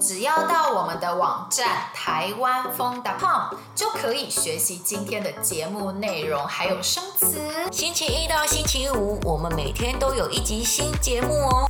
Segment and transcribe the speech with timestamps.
[0.00, 7.38] 只要到我们的网站台湾风 .com 就可以学习今天的节目内容，还有生词。
[7.70, 11.68] 星期一到星期五，我们每天都有一集新节目哦。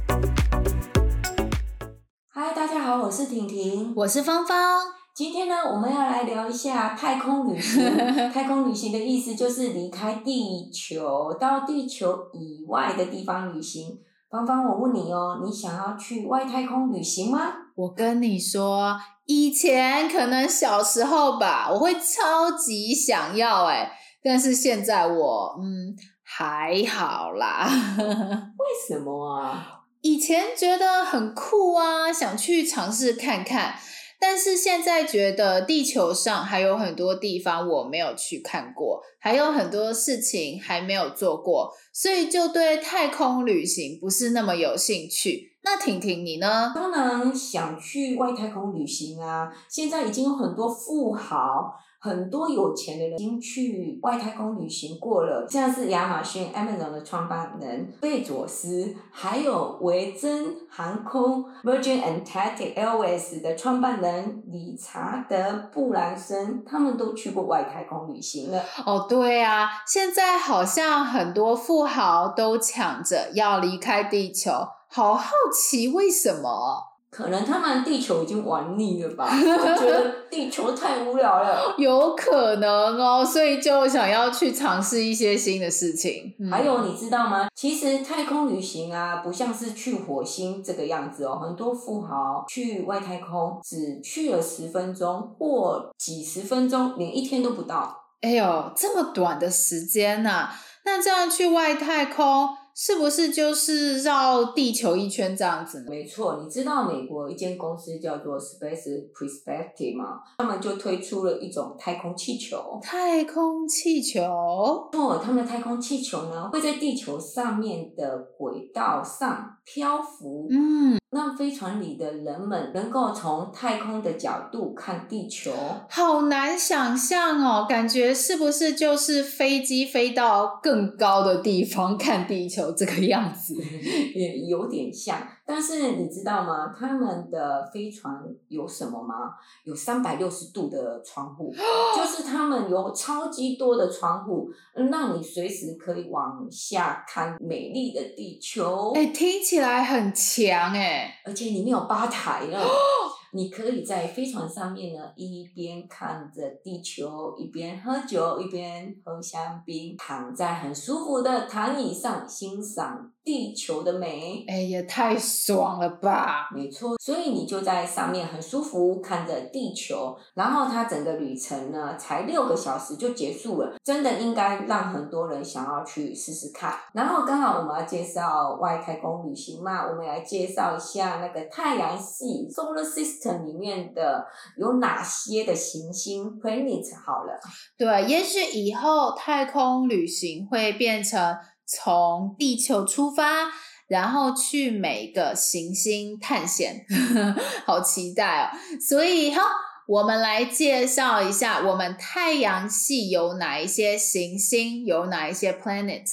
[2.29, 4.81] 嗨，大家好，我是婷婷，我是芳芳。
[5.13, 7.85] 今天呢，我们要来聊一下太空旅行。
[8.33, 13.99] 太空旅行的意思就是离开地球，到地球以外的地方旅行。
[14.31, 17.41] 芳芳，我问你哦，你想要去外太空旅行吗？
[17.81, 23.91] 我跟你说，以前可能小时候吧，我会超级想要哎，
[24.23, 27.71] 但是现在我嗯还好啦。
[27.97, 29.81] 为什么啊？
[30.03, 33.77] 以前觉得很酷啊，想去尝试看看。
[34.23, 45.50] 但是现在觉得地球上还有很多地方我没有去看过，还有很多事情还没有做过，所以就对太空旅行不是那么有兴趣。
[45.63, 46.73] 那婷婷你呢？
[46.75, 49.53] 当然想去外太空旅行啊！
[49.69, 51.75] 现在已经有很多富豪。
[52.03, 68.63] 很多有钱的人已经去外太空旅行过了，像是亚马逊 Amazon 的创办人贝佐斯，还有维珍航空 Virgin Atlantic Airways 的创办人理查德布兰森，他们都去过外太空旅行了。
[68.87, 74.51] 哦，对啊，现在好像很多富豪都抢着要离开地球，
[74.93, 76.87] 好好奇为什么？
[77.11, 79.29] 可能他们地球已经玩腻了吧？
[79.29, 81.75] 我觉得 地球太无聊了。
[81.77, 86.33] 有可能哦，所以就想要去尝试一些新的事情。
[86.39, 86.49] 嗯。
[86.49, 87.49] 还有，你知道吗？
[87.57, 91.41] 其实太空旅行啊，不像是去火星这个样子哦。
[91.43, 97.93] 很多富豪去外太空只去了十分钟或几十分钟，连一天都不到。
[98.21, 100.49] 哎呦，这么短的时间呐！
[100.85, 102.49] 那这样去外太空，
[102.83, 105.91] 是不是就是绕地球一圈这样子呢？
[105.91, 110.21] 没错，你知道美国一间公司叫做 Space Perspective 吗？
[110.39, 112.81] 他们就推出了一种太空气球。
[112.83, 114.23] 太空气球？
[114.23, 120.47] 哦，他们的太空气球呢，会在地球上面的轨道上漂浮。
[120.49, 120.99] 嗯。
[121.11, 125.53] 让飞船里的人们能够从太空的角度看地球，
[125.89, 127.67] 好难想象哦！
[127.69, 133.57] 感觉是不是就是飞机飞到更高的地方看地球这个样子？
[134.15, 135.21] 也有点像。
[135.45, 136.73] 但是你知道吗？
[136.79, 138.15] 他们的飞船
[138.47, 139.33] 有什么吗？
[139.65, 141.53] 有三百六十度的窗户，
[141.97, 148.93] 就是他们有超级多的窗户，让你随时可以往下看美丽的地球。
[148.95, 151.00] 哎，听起来很强哎！
[151.25, 152.65] 而且里面有吧台了。
[153.33, 164.45] 你可以在飞船上面呢，一边看着地球，一边喝酒，一边喝香槟，躺在很舒服的躺椅上欣赏地球的美。
[164.49, 166.49] 哎，呀太爽了吧！
[166.53, 176.75] 没错，所以你就在上面很舒服看着地球，然后它整个旅程呢才六个小时就结束了，真的应该让很多人想要去试试看。
[176.95, 183.20] 然后刚好我们要介绍外太空旅行嘛，我们来介绍一下那个太阳系 （Solar System）。
[183.47, 184.27] 里面的
[184.57, 187.39] 有哪些的行星 planet 好了，
[187.77, 191.37] 对，也许以后太空旅行会变成
[191.67, 193.51] 从地球出发，
[193.89, 196.85] 然后去每个行星探险，
[197.67, 198.57] 好期待哦！
[198.81, 199.43] 所以哈，
[199.87, 206.05] 我们来介绍一下我们太阳系有哪一些行星，有哪一些 planet。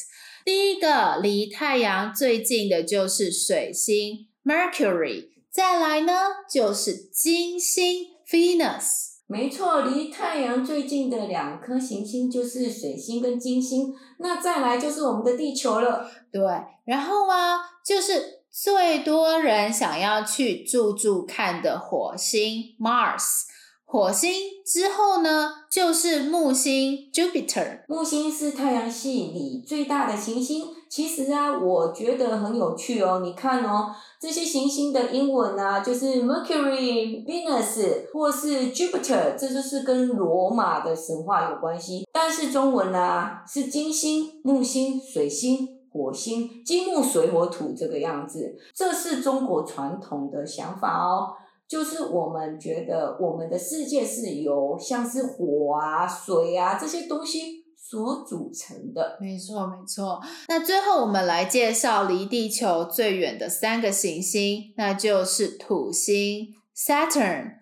[0.43, 5.36] 第一个离太阳最近的就是水星 Mercury。
[5.57, 6.13] 再来呢，
[6.47, 9.15] 就是金星 Venus。
[9.25, 13.91] 没错，离太阳最近的两颗行星就是水星跟金星。
[14.19, 16.07] 那再来就是我们的地球了。
[16.31, 16.43] 对，
[16.85, 23.47] 然后啊，就是最多人想要去住住看的火星 Mars。
[23.89, 24.29] 火星
[24.65, 27.85] 之后呢，就是木星 Jupiter。
[27.87, 30.65] 木星是太阳系里最大的行星。
[30.89, 33.21] 其实啊，我觉得很有趣哦。
[33.23, 33.95] 你看哦。
[34.19, 42.03] 这些行星的英文啊，就是 Mercury、Venus 或是 Jupiter，这就是跟罗马的神话有关系。
[42.11, 48.57] 但是中文啊，是金星、木星、水星、火星，金木水火土这个样子。
[48.73, 51.29] 这是中国传统的想法哦，
[51.67, 57.65] 就是我们觉得我们的世界是由像是火啊、水啊这些东西。
[57.89, 60.19] 所组成的，没错没错。
[60.49, 67.59] 那最后我们来介绍离地球最远的三个行星，那就是土星 Saturn、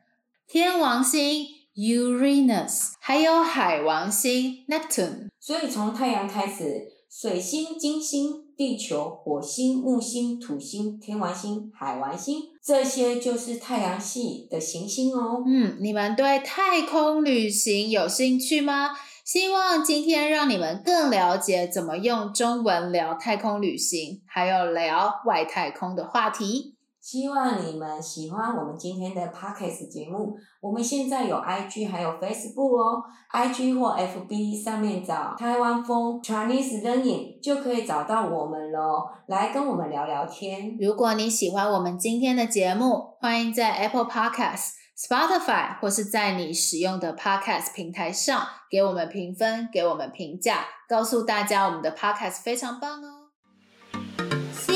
[0.48, 5.28] 天王星 Uranus，还有海王星 Neptune。
[5.40, 12.55] 所以从太阳开始，水星、金星、地球、火星、木星、土星、天王星、海王星。
[12.66, 15.44] 这些就是太阳系的行星哦。
[15.46, 18.90] 嗯，你们对太空旅行有兴趣吗？
[19.24, 26.75] 希望今天让你们更了解怎么用中文聊太空旅行，还有聊外太空的话题。
[27.06, 30.36] 希望你们喜欢我们今天的 Podcast 节目。
[30.60, 40.76] 我们现在有 IG 还有 Facebook 哦，IG 或 FB 上面找台湾风 Chinese Learning 就可以找到我们喽，来跟我们聊聊天。
[40.82, 53.15] 如果你喜欢我们今天的节目，欢迎在 Apple Podcast、Spotify 或是在你使用的 Podcast 平台上给我们评分，给我们评价，告诉大家我们的 Podcast 非常棒哦。